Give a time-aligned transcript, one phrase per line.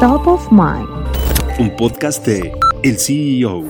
[0.00, 0.86] Top of Mind.
[1.58, 2.52] Un podcast de
[2.82, 3.64] El CEO.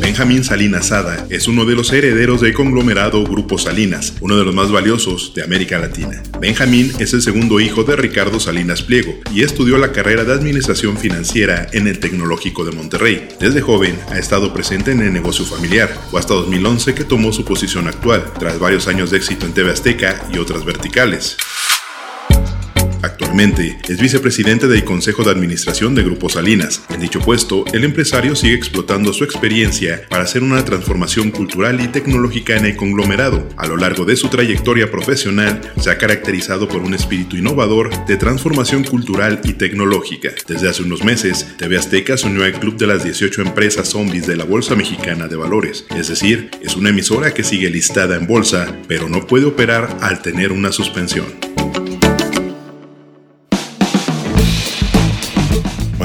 [0.00, 4.54] Benjamín Salinas Sada es uno de los herederos del conglomerado Grupo Salinas, uno de los
[4.54, 6.22] más valiosos de América Latina.
[6.40, 10.98] Benjamín es el segundo hijo de Ricardo Salinas Pliego y estudió la carrera de Administración
[10.98, 13.28] Financiera en el Tecnológico de Monterrey.
[13.40, 15.88] Desde joven ha estado presente en el negocio familiar.
[16.10, 19.70] Fue hasta 2011 que tomó su posición actual, tras varios años de éxito en TV
[19.70, 21.38] Azteca y otras verticales.
[23.02, 26.82] Actualmente es vicepresidente del Consejo de Administración de Grupo Salinas.
[26.88, 31.88] En dicho puesto, el empresario sigue explotando su experiencia para hacer una transformación cultural y
[31.88, 33.48] tecnológica en el conglomerado.
[33.56, 38.16] A lo largo de su trayectoria profesional, se ha caracterizado por un espíritu innovador de
[38.16, 40.30] transformación cultural y tecnológica.
[40.46, 44.28] Desde hace unos meses, TV Azteca se unió al club de las 18 empresas zombies
[44.28, 45.86] de la Bolsa Mexicana de Valores.
[45.96, 50.22] Es decir, es una emisora que sigue listada en bolsa, pero no puede operar al
[50.22, 51.52] tener una suspensión.